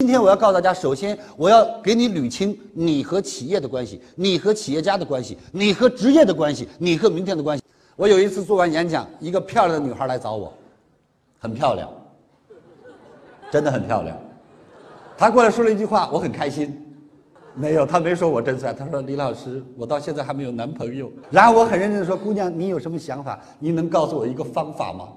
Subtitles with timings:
[0.00, 7.62] 今天我要告诉大家，首先我要给你捋清你和企业的关系，你和企业家的关系，你和职业的关系，你和明天的关系。
[7.96, 10.50] 我有一次做完演讲，一个漂亮的女孩来找我，
[11.38, 11.86] 很漂亮，
[13.52, 14.16] 真的很漂亮。
[15.18, 16.82] 她过来说了一句话，我很开心。
[17.54, 21.12] 没有，她没说我真帅，她说李老师，我到现在还没有男朋友。
[21.30, 23.38] 然后我很认真的说，姑娘，你有什么想法？
[23.58, 25.08] 你能告诉我一个方法吗？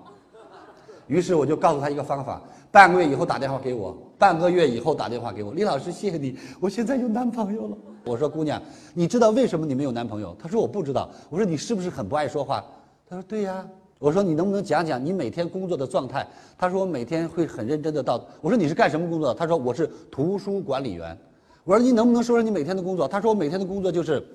[1.08, 2.42] 于是我就告诉她一个方法，
[2.74, 7.77] 半个月以后打电话给我，半个月以后打电话给我，李老师，谢谢你，我现在有男朋友了。
[8.04, 8.59] 我说姑娘，
[8.96, 10.36] 你知道为什么你没有男朋友？
[10.40, 11.08] 她说我不知道。
[11.30, 12.66] 我说你是不是很不爱说话？
[13.08, 13.63] 她说对呀。
[13.99, 16.27] 我说你能不能讲讲你每天工作的状态？
[16.58, 18.26] 她说我每天会很认真的到。
[18.41, 19.35] 我说你是干什么工作的？
[19.35, 21.16] 她说我是图书管理员。
[21.63, 23.08] 我说你能不能说说你每天的工作？
[23.08, 24.26] 她说我每天的工作就是，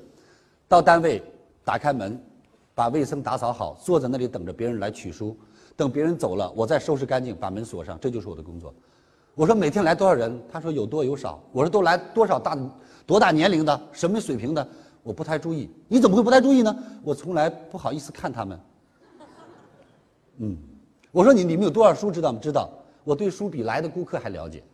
[0.68, 1.20] 到单位
[1.64, 2.16] 打开门，
[2.72, 5.36] 把卫生打扫好，坐在那里等着别人来取书，
[5.78, 8.74] 等别人走了，我再收拾干净，把门锁上，这就是我的工作。
[9.36, 10.36] 我说每天来多少人？
[10.50, 11.40] 他说有多有少。
[11.52, 12.58] 我说都来多少大
[13.06, 14.68] 多大年龄的，什么水平的？
[15.04, 15.70] 我不太注意。
[15.86, 16.76] 你怎么会不太注意呢？
[17.04, 18.60] 我从来不好意思看他们。
[20.38, 20.56] 嗯，
[21.12, 22.40] 我说你你们有多少书知道吗？
[22.42, 22.68] 知道。
[23.04, 24.64] 我对书比来的顾客还了解。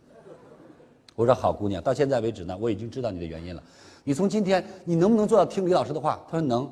[1.15, 3.61] 我说好姑娘，到现在为止呢，我已经知道你的原因了。
[4.03, 6.19] 你从今天，你能不能做到听李老师的话？
[6.31, 6.67] 他说能。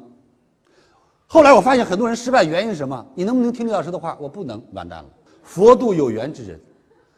[1.34, 3.03] 后来我发现很多人失败原因是什么？
[3.16, 4.16] 你能不能听李老师的话？
[4.22, 5.09] 我不能，完蛋了。
[5.42, 6.59] 佛度有缘之人，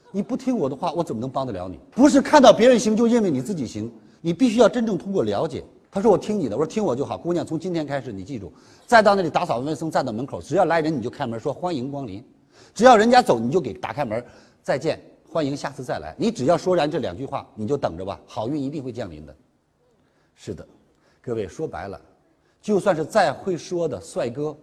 [0.10, 1.78] 你不听我的话，我怎么能帮得了你？
[1.92, 5.66] 不是看到别人行就认为你自己行，你必须要真正通过了解。
[5.92, 7.18] 他说我听你的，我说听我就好。
[7.18, 8.54] 姑娘，从今天开始，你记住，
[8.88, 12.24] 再到那里打扫卫生，站到门口，只要来人你就开门说欢迎光临，
[12.74, 14.24] 只要人家走你就给打开门，
[14.64, 14.98] 再见。
[15.30, 16.16] 欢迎下次再来。
[16.18, 19.36] 你只要说完这两句话，你就等着吧，好运一定会降临的。
[20.36, 20.66] 是的，
[21.22, 22.00] 各位说白了，
[22.66, 24.58] 就算是再会说的帅哥，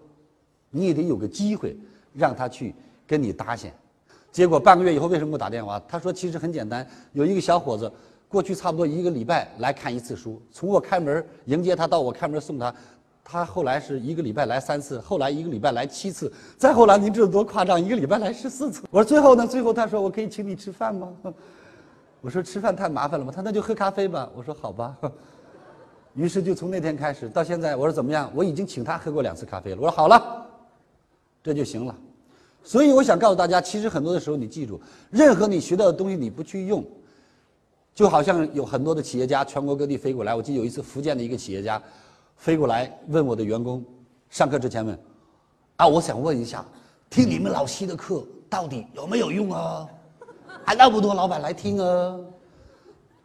[0.71, 1.77] 你也得有个机会
[2.13, 2.75] 让他去
[3.07, 3.73] 跟你搭线。
[4.33, 5.81] 结果半个月以后，为什么给我打电话？
[5.87, 7.89] 他说其实很简单，有一个小伙子
[8.29, 12.75] 过去差不多一个礼拜来看一次书，从我开门迎接他到我开门送他。
[13.23, 17.81] 他后来是一个礼拜来三次，后来一个礼拜来七次，再后来您知道多夸张？
[17.81, 18.83] 一个礼拜来十四次。
[18.91, 19.47] 我说最后呢？
[19.47, 21.09] 最后他说我可以请你吃饭吗？
[22.21, 23.33] 我说吃饭太麻烦了嘛。
[23.33, 24.29] 他那就喝咖啡吧。
[24.35, 24.97] 我说好吧。
[26.15, 28.31] 于是就从那天开始到现在，我说怎么样？
[28.35, 29.77] 我已经请他喝过两次咖啡了。
[29.77, 30.47] 我说好了，
[31.43, 31.95] 这就行了。
[32.63, 34.81] 所以我想告诉大家，其实很多的时候你记住，
[35.11, 36.85] 任何你学到的东西你不去用，
[37.95, 40.35] 就好像有很多的企业家全国各地飞过来。
[40.35, 41.83] 我记得有一次福建的一个企业家。
[42.37, 43.85] 飞过来问我的员工，
[44.29, 44.99] 上课之前问，
[45.77, 46.65] 啊，我想问一下，
[47.09, 49.87] 听你们老西的课到底有没有用啊？
[50.65, 52.19] 还那么多老板来听啊？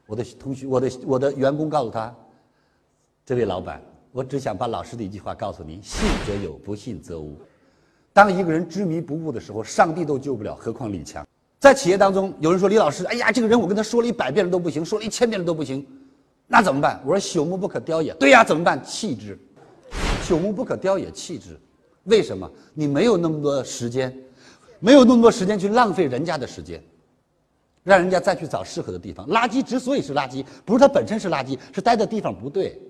[0.06, 2.16] 我的同学，我的我的员工告诉他，
[3.28, 3.82] 这位老板，
[4.14, 7.38] 我只想把老师的一句话告诉您：信则有，不信则无。
[8.14, 11.28] 当一个人执迷不悟的时候，上帝都救不了，何况李强？
[11.60, 15.86] 在企业当中，有人说李老师，哎呀，这个人我跟他说了一百遍了都不行，说了一千遍了都不行。
[16.48, 17.02] 那怎么办？
[17.06, 18.14] 我说朽木不可雕也。
[18.14, 18.82] 对呀，怎么办？
[18.82, 19.38] 弃之。
[20.24, 21.60] 朽木不可雕也，弃之。
[22.06, 22.50] 为什么？
[22.74, 24.18] 你没有那么多时间，
[24.80, 26.82] 没有那么多时间去浪费人家的时间，
[27.84, 29.28] 让人家再去找适合的地方。
[29.28, 32.82] 垃圾之所以是垃圾，不是它本身是垃圾，是待的地方不对。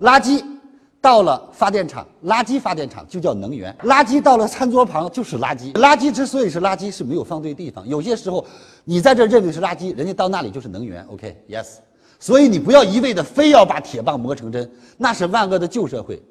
[0.00, 0.44] 垃圾。
[1.02, 5.72] 到了发电厂，垃圾发电厂就叫能源；垃圾到了餐桌旁就是垃圾。
[5.72, 7.88] 垃圾之所以是垃圾，是没有放对地方。
[7.88, 8.44] 有些时候，
[8.84, 11.02] 你在这认为是垃圾，人家到那里就是能源。
[11.08, 11.76] OK，Yes。
[12.18, 16.22] 所以你不要一味的非要把铁棒磨成针，那是万恶的旧社会。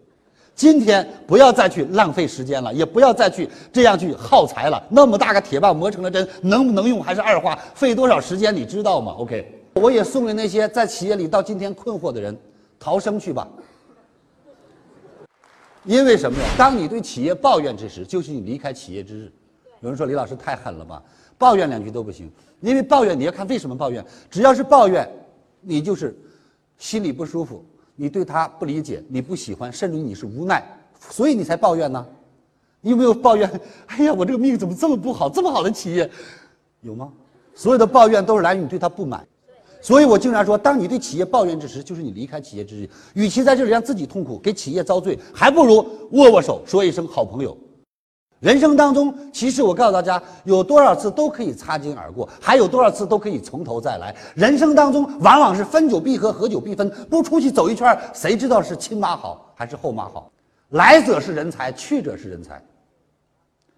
[0.54, 4.80] 今天不要再去浪费时间了，也不要再去这样去耗材了。
[4.88, 12.38] 那么大个铁棒磨成了针，能不能用还是二话，费多少时间你知道吗？OK，我也送给那些在企业里到今天困惑的人，
[12.80, 13.48] 逃生去吧。
[15.90, 16.48] 因为什么呀？
[16.56, 19.32] 当你对企业抱怨之时，就是你离开企业之日。
[19.82, 21.02] 有人说李老师太狠了吧？
[21.36, 22.30] 抱怨两句都不行，
[22.62, 24.06] 因为抱怨你要看为什么抱怨。
[24.30, 25.10] 只要是抱怨，
[25.62, 26.16] 你就是
[26.78, 30.64] 心里不舒服，你对他不理解，你不喜欢，甚至于你是无奈，
[31.10, 32.06] 所以你才抱怨呢。
[32.82, 33.50] 你有没有抱怨？
[33.88, 35.28] 哎呀，我这个命怎么这么不好？
[35.28, 36.08] 这么好的企业，
[36.82, 37.12] 有吗？
[37.56, 39.28] 所有的抱怨都是来源于你对他不满。
[39.82, 42.90] 所以我经常说，当你对企业抱怨之时，就是你离开企业之日。
[43.14, 45.78] 与其在这里让自己痛苦，给企业遭罪，还不如
[46.12, 47.58] 握握手，说一声好朋友。
[48.40, 54.16] 人生当中，其实我告诉大家，有多少次都可以擦肩而过，还有多少次都可以从头再来。
[54.34, 56.90] 人生当中，往往是分久必合，合久必分。
[57.10, 60.32] 不出去走一圈，谁知道是亲妈好还是后妈好？
[60.70, 62.62] 来者是人才，去者是人才。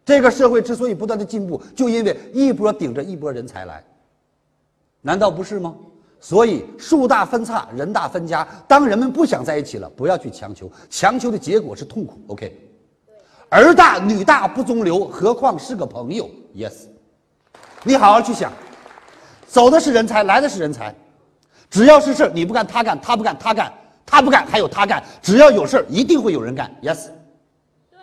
[0.06, 3.83] 这个社会之所以不断的进步，就因为一波顶着一波人才来，
[5.01, 5.75] 难道不是吗？
[6.23, 8.47] 所以树大分叉，人大分家。
[8.68, 12.21] 当人们不想在一起了，不要去强求，强求的结果是痛苦。
[12.27, 12.56] OK，
[13.50, 16.73] 儿大女大不中留，何况是个朋友？Yes，
[17.83, 18.53] 你好好去想，
[19.47, 20.94] 走的是人才，来的是人才。
[21.71, 23.74] 只要是事儿，你不干他干，他不干他干，
[24.06, 25.03] 他不干还有他干。
[25.24, 26.69] 只要有事儿，一定会有人干。
[26.83, 27.07] Yes
[27.89, 28.00] 对。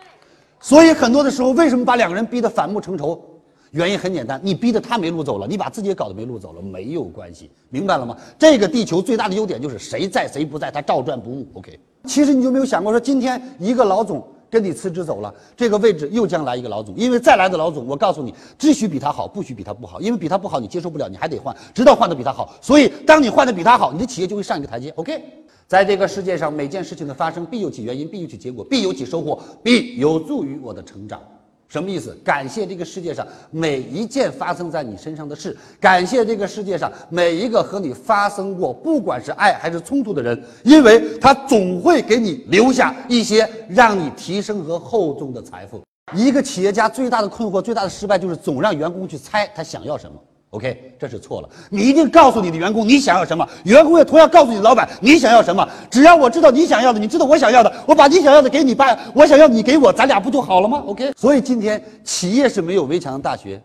[0.59, 3.38] 所以很多的时候，为什么把两个人逼得反目成仇？
[3.71, 8.17] 原因很简单，你逼得他没路走了，你把自己也搞得没路走了，没有关系，明白了吗？
[8.37, 11.47] 这个地球最大的优点就是谁在谁不在，他照转不误。
[11.53, 11.79] OK。
[12.05, 22.55] 其实你就没有想过说，今天一个老总跟你辞职走了，这个位置又将来一个老总，因为再来的老总，我告诉你，只许比他好，不许比他不好，因为比他不好你接受不了，你还得换，直到换的比他好。
[22.61, 24.89] 所以当你换的比他好，你的企业就会上一个台阶。
[24.95, 25.21] OK。
[25.67, 31.21] 在这个世界上，每件事情的发生必有其原因，必有其结果，必有其收获，必有助于我的成长。
[31.69, 32.17] 什么意思？
[32.23, 45.79] 感谢这个世界上每一件发生在你身上的事，感谢这个世界上每一个和你发生过不管是爱还是冲突的人，因为他总会给你留下一些让你提升和厚重的财富。
[46.15, 50.19] 一个企业家最大的困惑、最大的失败，就是总让员工去猜他想要什么。
[50.51, 51.49] OK，这是错了。
[51.69, 55.67] 你一定告诉你的员工你想要什么，员工也同样告诉你老板你想要什么。
[55.91, 61.13] 只要我知道你想要的，你知道我想要的，我把你想要的给你办，我想要你给我，咱俩不就好了吗？OK。
[61.15, 63.61] 所以今天企业是没有围墙的大学，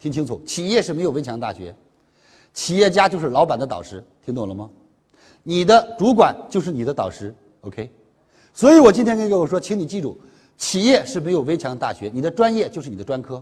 [0.00, 1.72] 听清楚，企业是没有围墙的大学，
[2.52, 4.68] 企业家就是老板的导师，听懂了吗？
[5.44, 7.88] 你的主管就是你的导师，OK。
[8.52, 10.20] 所以我今天跟各位说，请你记住，
[10.56, 13.40] 企业是没有围墙的大学，你的专业就是你的专科。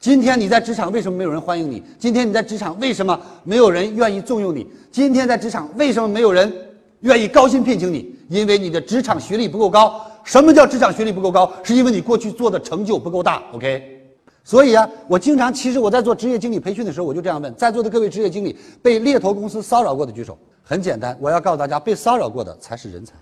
[0.00, 1.82] 今天你在职场为什么没有人欢迎你？
[1.98, 4.64] 今天你在职场为什么没有人愿意重用你？
[4.92, 6.52] 今天在职场为什么没有人
[7.00, 8.14] 愿意高薪聘请你？
[8.28, 10.00] 因为你的职场学历不够高。
[10.22, 11.52] 什么叫职场学历不够高？
[11.64, 13.42] 是因为你过去做的成就不够大。
[13.52, 14.00] OK，
[14.44, 20.38] 所以啊，我经常其实我在做职业经理培训的时候，我就这样问在座的各位职业经理：被猎头公司骚扰过的举手。
[20.62, 23.14] 很简单，我要告诉大家，被骚扰过的才是人才。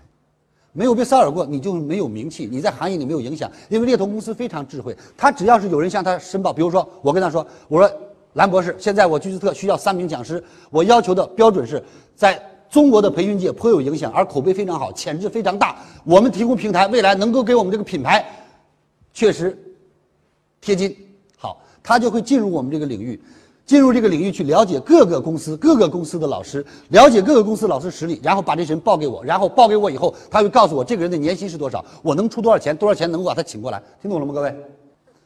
[0.77, 3.51] 没有被骚扰过，你就没有名气，你在行业里没有影响。
[3.67, 7.91] 因为猎头公司非常智慧，他只要是有人向他申报，比如说我跟他说，我说
[8.33, 11.83] 兰博士，现在我居斯特需要三名讲师，我要求的标准是
[12.15, 12.39] 在
[12.69, 15.77] 中国的培训界颇有影响，而口碑非常好，潜质非常大。
[16.03, 18.23] 我们提供平台，未来能够给我们这个品牌
[19.11, 19.57] 确实
[20.61, 20.95] 贴金，
[21.37, 23.19] 好，他就会进入我们这个领域。
[23.67, 34.55] 进入这个领域去了解各个公司、各个公司的老师，了解各个公司老师实力，然后把这人报给我，然后报给我以后，他会告诉我这个人的年薪是多少，我能出多少钱，多少钱能够把他请过来，听懂了吗，各位？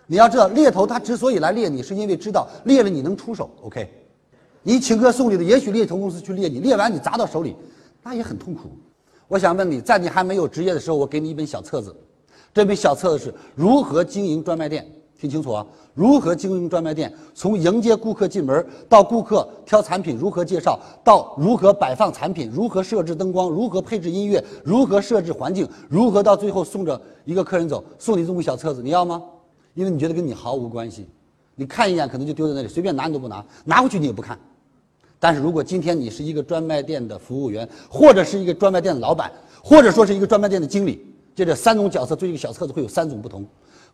[0.08, 3.48] 你要知道，猎头他之所以来猎你，是因为知道猎了你能出手。
[3.62, 3.88] OK，
[4.64, 7.56] 你请客送礼的，也许猎头公司去猎你，猎完你砸到手里，
[8.02, 8.72] 那也很痛苦。
[9.28, 11.96] 我想问你在你还没有职业的时候，我给你一本小册子，
[12.52, 14.86] 这本小册子是如何经营专卖店。
[15.22, 15.64] 听清楚啊！
[15.94, 17.14] 如何经营专卖店？
[17.36, 29.22] 从迎接顾客进门到顾客挑产品，如何介绍，到如何摆放产品，如何设置灯光，如何配置音乐，如何设置环境，如何到最后送着一个客人走，送你这么小册子，你要吗？
[29.76, 31.08] 因为你觉得跟你毫无关系，
[31.54, 34.36] 你看一眼可能就丢在那里，随便拿你都不拿，拿回去你也不看。
[35.20, 39.32] 但是如果今天你是一个专卖店的服务员，或者是一个专卖店的老板，
[39.64, 43.46] 或者说是一个专卖店的经理，就这三种角色，对一个小册子会有三种不同。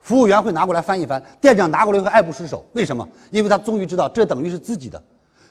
[0.07, 2.65] 服务员会拿过来翻一翻，店长拿过来会爱不释手。
[2.71, 3.06] 为什么？
[3.30, 5.04] 因为他终于知道这等于是自己的。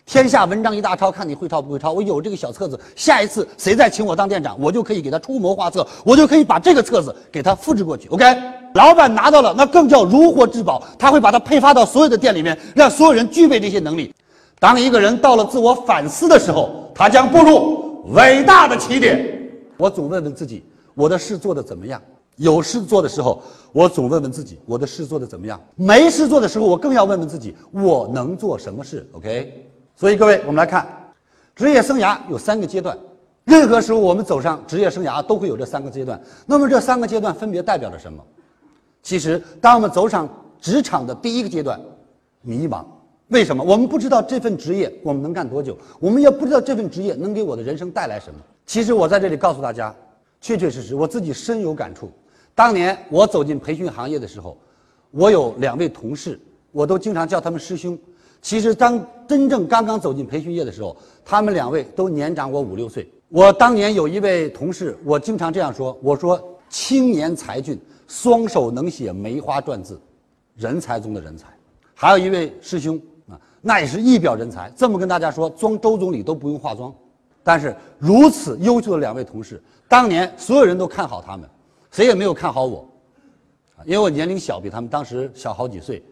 [0.07, 1.93] 天下文章一大抄，看你会抄不会抄。
[1.93, 8.09] 我有这个小册子，下一次谁再请我当店长，我就可以给他出谋划策，我就可以把这个册子给他复制过去。
[8.09, 8.25] OK，
[8.73, 10.83] 老板拿到了，那更叫如获至宝。
[10.99, 14.15] 他会把它配发到所有的店里面，让所有人具备这些能力。
[14.59, 19.39] 当一个人到了自我反思的时候，他将步入伟大的起点。
[19.77, 22.01] 我总问问自己，我的事做得怎么样？
[22.37, 25.59] 有事做的时候，我总问问自己，我的事做的怎么样？
[25.75, 29.67] 没事做的时候，我更要问问自己，我能做什么事？OK。
[29.95, 30.87] 所以各位，我们来看，
[31.55, 32.97] 职业生涯有三个阶段，
[33.45, 36.21] 任何时候我们走上职业生涯都会有这三个阶段。
[36.45, 38.23] 那么这三个阶段分别代表着什么？
[39.03, 40.29] 其实，当我们走上
[40.61, 41.81] 职场的第一个阶段，
[42.43, 42.85] 迷茫。
[43.29, 43.65] 为什么？
[43.65, 48.39] 我们不知道这份职业我们能干多久，我们也不知道这份职业能给我的人生带来什么。
[48.67, 49.95] 其实我在这里告诉大家。
[50.39, 52.13] 确确实实，我自己深有感触。
[52.57, 54.57] 当年我走进培训行业的时候，
[55.11, 56.41] 我有两位同事，
[56.73, 57.97] 我都经常叫他们师兄。
[58.41, 58.99] 其实当
[59.29, 63.07] 真正刚刚走进培训业的时候，他们两位都年长我五六岁。
[63.29, 70.01] 我当年有一位同事，我经常这样说：我说青年才俊，双手能写梅花篆字，
[70.55, 71.49] 人才中的人才。
[71.93, 72.99] 还有一位师兄
[73.29, 74.73] 啊，那也是一表人才。
[74.75, 76.91] 这么跟大家说，装周总理都不用化妆。
[77.43, 81.47] 但是如此优秀的两位同事，当年所有人都看好他们，
[81.91, 82.89] 谁也没有看好我，
[83.85, 86.03] 因为我年龄小，比他们当时小好几岁。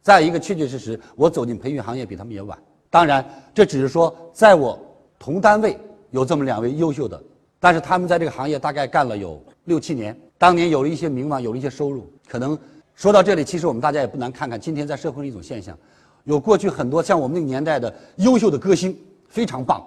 [0.00, 2.58] 再一个，确确实实，我走进培训行业比他们也晚。
[2.90, 3.24] 当然，
[3.54, 4.78] 这只是说在我
[5.18, 5.78] 同单位
[6.10, 7.22] 有这么两位优秀的，
[7.60, 12.12] 但是他们在这个行业大概干了有六七年，当年有了一些名望，有了一些收入。
[12.28, 12.58] 可能
[12.96, 15.78] 说到这里，其实我们大家也不难看看今天在社会上一种现象，
[16.24, 18.98] 有过去很多像我们那个年代的优秀的歌星，
[19.28, 19.82] 非常棒，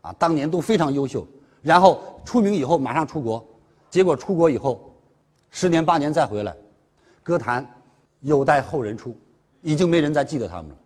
[0.00, 1.26] 啊，当年都非常优秀。
[1.60, 3.44] 然后出名以后马上出国，
[3.90, 4.94] 结果出国以后，
[5.50, 6.54] 十年八年再回来，
[7.22, 7.66] 歌坛
[8.20, 9.16] 有待后人出，
[9.62, 10.76] 已经没人再记得他们了。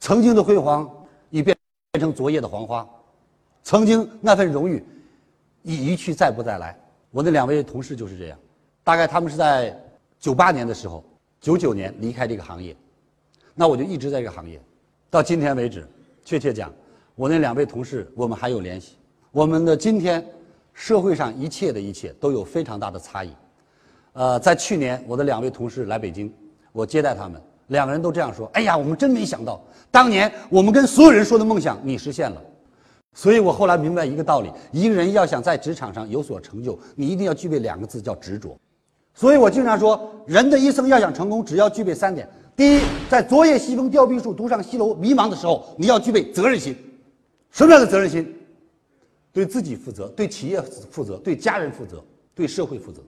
[0.00, 0.88] 曾经的辉煌
[1.30, 1.56] 已变
[1.92, 2.88] 变成昨夜的黄花，
[3.62, 4.84] 曾经那份荣誉
[5.62, 6.78] 已一去再不再来。
[7.10, 8.38] 我那两位同事就是这样，
[8.84, 9.76] 大概他们是在
[10.20, 11.02] 九八年的时候，
[11.40, 12.76] 九九年离开这个行业。
[13.54, 14.60] 那我就一直在这个行业，
[15.10, 15.88] 到今天为止，
[16.24, 16.72] 确切讲，
[17.14, 18.96] 我那两位同事我们还有联系。
[19.32, 20.24] 我们的今天，
[20.78, 23.30] 社会上一切的一切都有非常大的差异。
[24.12, 26.32] 呃，在去年我的两位同事来北京，
[26.70, 32.40] 我接待他们，两个人都这样说：“哎呀，我们真没想到，当年我们跟所有人说的梦想你实现了。”
[33.12, 38.56] 所以我后来明白一个道理：一个人要想在职场上有所成就，你一定要具备两个字，叫执着。
[39.14, 42.28] 所以我经常说，人的一生要想成功，只要具备三点。
[42.54, 46.76] 第一，在昨夜西风凋碧树，独上西楼迷茫的时候，你要具备责任心。
[47.50, 48.32] 什么样的责任心？
[49.38, 52.04] 对自己负责，对企业负责，对家人负责，
[52.34, 53.00] 对社会负责，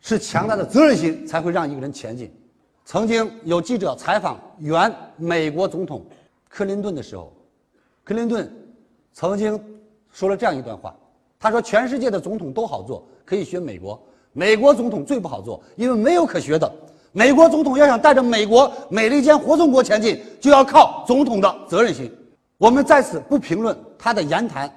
[0.00, 2.32] 是强大的责任心才会让一个人前进。
[2.86, 6.06] 曾经有记者采访原美国总统
[6.48, 7.30] 克林顿的时候，
[8.02, 8.50] 克林顿
[9.12, 9.62] 曾经
[10.10, 10.96] 说了这样一段话：
[11.38, 13.94] 他说，全世界的总统都好做，可以学美国；
[14.32, 16.72] 美国总统最不好做，因为没有可学的。
[17.12, 22.10] 美国总统要想带着美国美利坚合众国前进，就要靠总统的责任心。
[22.56, 24.72] 我们在此不评论他的言谈，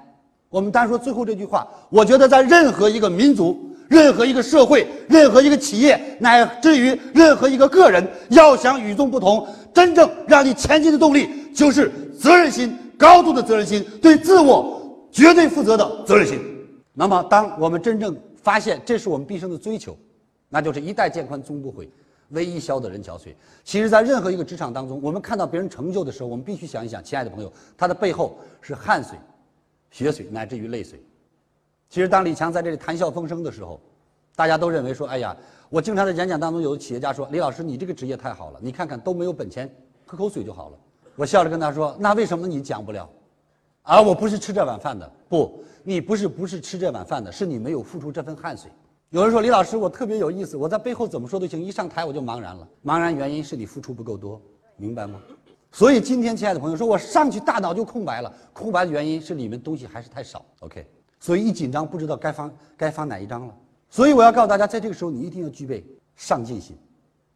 [0.52, 1.68] 我们单说最后这句话。
[1.90, 3.58] 我觉得在任何一个民族、
[3.90, 11.90] 任何一个社会、任何一个企业，乃至于任何一个个人，要想与众不同，真正让你前进的动力，就是
[12.20, 16.40] 责任心，高度的责任心，对自我绝对负责的责任心。
[16.94, 19.98] 那么，当我们真正发现这是我们毕生的追求，
[20.50, 21.90] 那就是一代渐宽终不悔。
[22.32, 23.36] 唯一消得人憔悴。
[23.66, 29.20] 其实，在任何一个职场当中，我们看到别人成就的时候，我们必须想一想，亲爱的朋友，他的背后是汗水、
[29.92, 31.00] 血水，乃至于泪水。
[31.90, 33.80] 其实，当李强在这里谈笑风生的时候，
[34.36, 35.36] 大家都认为说：“哎呀，
[35.70, 39.70] 我经常在演讲当中，有企业家说，李老师，你这个职业太好了，你看看都没有本钱，
[40.06, 40.78] 喝口水就好了。”
[41.18, 43.08] 我笑着跟他说：“那为什么你讲不了？
[43.84, 48.72] 而我不是吃这碗饭的，不，你不是不是吃这碗饭的，是你没有付出这份汗水。”
[49.12, 52.66] 有人说李老师，我特别有意思，我在背后怎么说都行，一上台我就茫然了。
[52.86, 54.42] 茫然原因是你付出不够多，
[54.78, 55.20] 明白吗？
[55.72, 60.46] 所以今天，亲爱的朋友，说我上去大脑就空白了，空白的原因是里面东西还是太少。
[60.60, 60.86] OK，
[61.20, 63.56] 所以一紧张不知道该发该发哪一张了。
[63.90, 65.84] 所以我要告诉大家，在这个时候你一定要具备
[66.16, 66.78] 上进心，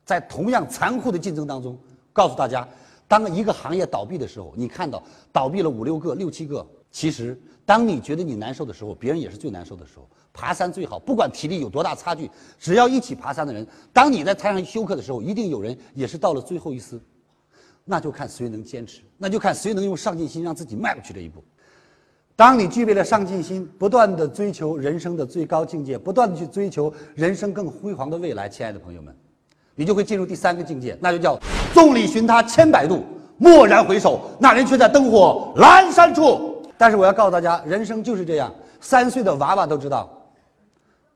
[0.04, 1.78] 在同样残酷的竞争当中，
[2.12, 2.68] 告诉大家，
[3.08, 5.02] 当一个行业倒闭的时候，你看到
[5.32, 10.08] 倒闭了五六个、六七个，其实当你觉得你难受的时候，别人也是最难受的时候。
[10.34, 17.02] 爬山最好，不管体力有多大差距，只要一起爬山的人，当你在台上休克的时候，一定有人也是到了最后一丝，
[17.86, 21.44] 那就看谁能坚持，那就看谁能用上进心让自己迈过去这一步。
[22.36, 29.16] 当你具备了上进心，不断的追求人生的最高境界，不断的去追求人生更辉煌的未来，亲爱的朋友们，
[29.76, 31.40] 你就会进入第三个境界，那就叫
[31.74, 33.06] 众里寻他千百度，
[33.38, 36.64] 蓦然回首，那人却在灯火阑珊处。
[36.78, 40.10] 但是我要告诉大家，人生就是这样，三岁的娃娃都知道。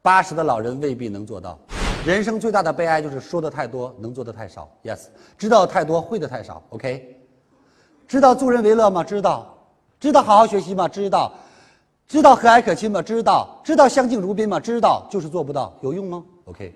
[0.01, 1.59] 八十的老人未必能做到。
[2.05, 4.69] 人生最大的悲哀就是说的太多，能做的太少。
[4.83, 6.63] Yes，知道太多，会的太少。
[6.69, 7.17] OK，
[8.07, 9.03] 知道助人为乐吗？
[9.03, 9.53] 知道。
[9.99, 10.87] 知道好好学习吗？
[10.87, 11.33] 知道。
[12.07, 13.01] 知道和蔼可亲吗？
[13.01, 13.59] 知道。
[13.65, 14.59] 知道相敬如宾吗？
[14.59, 15.05] 知道。
[15.11, 16.73] 就是做不到，有用吗？OK。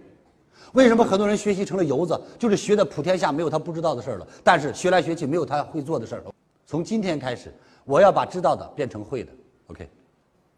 [0.74, 2.20] 为什么很多人学习成了游子？
[2.38, 4.27] 就是学的普天下没有他不知道的事儿了。
[4.44, 6.24] 但是学来学去没有他会做的事儿。
[6.65, 7.51] 从今天开始，
[7.86, 9.32] 我要把知道的变成会的。
[9.68, 9.89] OK，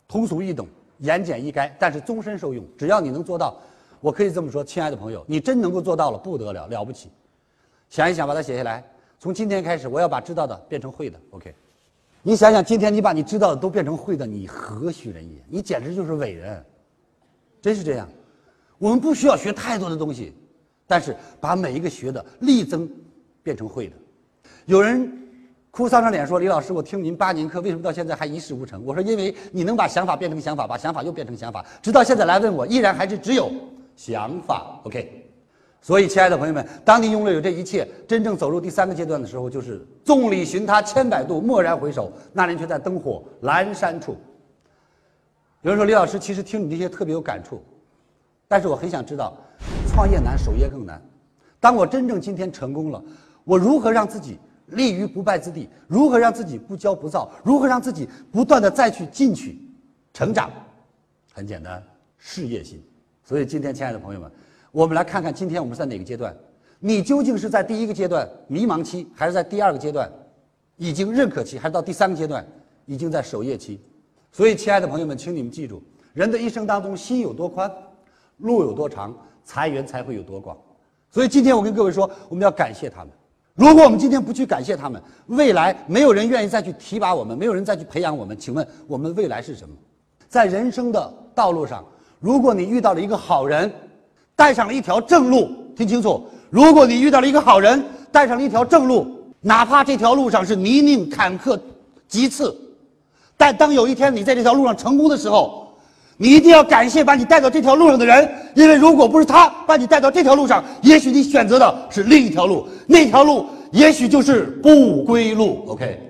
[0.07, 0.67] 通俗易懂。
[1.00, 2.65] 言简意赅，但是终身受用。
[2.77, 3.55] 只要你能做到，
[3.99, 7.09] 我可以这么说，亲爱的朋友，你真能够做到了，不得了，了不起。
[7.89, 8.83] 想一想，把它写下来。
[9.19, 11.19] 从今天开始，我要把知道的变成会的。
[11.31, 11.53] OK，
[12.21, 15.43] 你想想，今天你把你知道的都变成会的，你何许人也？
[15.47, 16.63] 你简直就是伟人，
[17.61, 18.07] 真是这样。
[18.77, 20.33] 我们不需要学太多的东西，
[20.85, 22.89] 但是把每一个学的力增
[23.41, 23.95] 变成会的。
[24.65, 25.21] 有人。
[25.71, 33.51] 哭丧着脸说：“李老师，我听您八年课，为什么到现在还一事无成？”我说：“因为你能把想法变成想法，把想法又变成想法，直到现在来问我，依然还是只有
[33.95, 34.79] 想法。
[34.83, 35.21] ”OK。
[35.81, 44.17] 所以，亲爱的朋友们，当你拥有这一切，真正走入第三个阶段的时候，就是“众里寻他千百度，蓦然回首，那人却在灯火阑珊处。”
[45.61, 47.63] 有人说：“李老师，其实听你这些特别有感触，
[48.47, 49.37] 但是我很想知道，
[49.87, 50.99] 创业难，守业更难。
[51.59, 53.03] 当我真正今天成功了，
[53.43, 57.29] 我如何让自己？”立于不败之地，如何让自己不骄不躁？
[57.43, 59.59] 如何让自己不断的再去进取、
[60.11, 60.49] 成长？
[61.31, 61.83] 很简单，
[62.17, 62.83] 事业心。
[63.25, 64.32] 所以今天，亲爱的朋友们，
[64.72, 66.32] 我们来看看今天我们在哪个阶段？
[66.79, 70.08] 你究竟是在第一个阶段迷茫期，还是在第二个阶段
[70.77, 72.46] 已经认可期，还是到第三个阶段
[72.86, 73.82] 已经在守业期？
[74.32, 75.82] 所以，亲爱的朋友们，请你们记住，
[76.13, 77.72] 人的一生当中，心有多宽，
[78.38, 80.55] 路有多长，财源才会有多广。
[81.10, 83.10] 所以，今天我跟各位说，我们要感谢他们。
[83.55, 88.38] 如果我们今天不去感谢他们，未来没有人愿意再去提拔我们，没有人再去培养我们。
[88.38, 89.74] 请问我们未来是什么？
[90.27, 91.84] 在人生的道路上，
[92.25, 93.72] 如果你遇到了一个好人，
[94.36, 99.05] 带上了一条正路，听清楚，如果你遇到了一个好人，带上了一条正路，
[99.41, 101.55] 哪怕这条路上是泥泞坎坷、
[102.08, 102.58] 极次，
[103.38, 105.72] 但当有一天你在这条路上成功的时候，
[106.17, 115.63] 你一定要感谢把你带到这条路上的人，因为如果不是他把你带到这条路上，也许你选择的是另一条路，那条路也许就是不归路。
[115.67, 116.10] OK，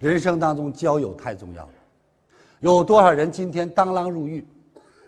[0.00, 1.68] 人生当中交友太重要了。
[2.58, 4.44] 有多少人今天当啷入狱，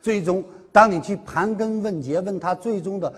[0.09, 3.13] 最终当你去盘根问节，问他最终的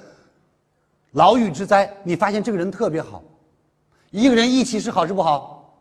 [1.13, 3.23] 牢狱之灾，你发现这个人特别好。
[4.11, 5.73] 一个人义气是好是不好？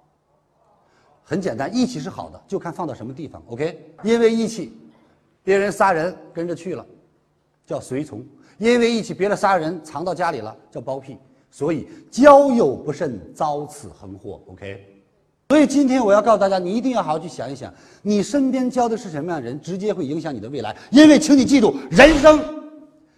[1.24, 3.42] 很简单，义气是好的，就看放到什么地方。
[3.48, 4.72] OK，因为义气，
[5.44, 6.86] 别人杀人跟着去了，
[7.66, 8.20] 叫随从；
[8.60, 11.18] 因为义气，别人杀人藏到家里了，叫包庇。
[11.50, 14.40] 所以交友不慎，遭此横祸。
[14.46, 14.99] OK，
[15.52, 20.76] 所以今天我要告诉大家，你一定要好好去想一想，你身边交的是什么样的人，直接会影响你的未来。
[20.92, 22.40] 因为，请你记住，人生，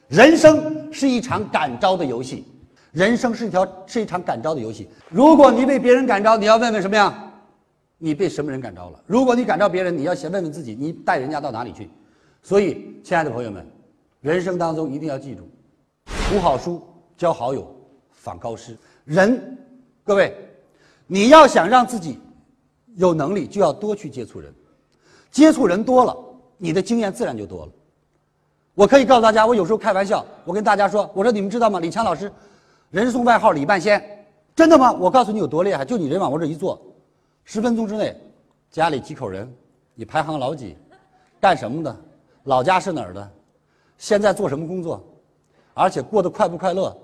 [0.08, 2.46] 人生是一场感召的游戏，
[2.94, 4.88] 人生是一条是一场感召的游戏。
[5.10, 7.14] 如果你被别人感召，你要问问什么呀？
[7.98, 9.04] 你被什么人感召了？
[9.06, 11.90] 如果你感召别人，你要先问问自己，你带人家到哪里去？
[12.42, 13.68] 所以，亲爱的朋友们，
[14.22, 15.50] 人生当中一定要记住，
[16.30, 16.82] 读好书，
[17.18, 17.70] 交好友，
[18.10, 18.78] 访高师。
[19.04, 19.58] 人，
[20.06, 20.34] 各位，
[21.14, 22.18] 你要想让自己
[22.96, 24.50] 有能力，就要多去接触人，
[25.30, 26.18] 接触人多了，
[26.58, 27.72] 你的经验自然就多了。
[28.76, 31.82] 我可以告诉大家，我有时候开玩笑，我跟大家说，我说你们知道吗？
[31.82, 32.32] 李强老师，
[32.92, 34.26] 人送外号李半仙，
[34.56, 34.90] 真的吗？
[34.94, 36.82] 我告诉你有多厉害，就你人往我这一坐。
[37.44, 38.16] 十分钟之内，
[38.70, 39.54] 家里几口人，
[39.94, 40.78] 你排行老几，
[41.42, 41.94] 干什么的，
[42.44, 43.32] 老家是哪儿的，
[43.98, 45.06] 现在做什么工作，
[45.74, 46.98] 而且过得快不快乐，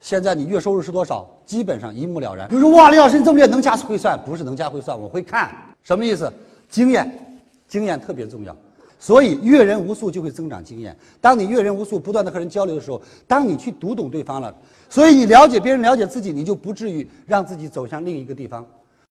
[0.00, 2.48] 现在你月收入是多少，基本上一目了然。
[2.48, 4.18] 比如说，哇，李老师你这么月，能加会算？
[4.24, 6.32] 不是能加会算，我会看，什么意思？
[6.70, 8.56] 经验，经验特别重要。
[8.98, 10.96] 所以阅人无数就会增长经验。
[11.20, 14.54] 当你阅人无数，不断的和人交流的时候，当你去读懂对方了，
[14.88, 18.66] 所以你了解别人，了解自己，你就不至于让自己走向另一个地方。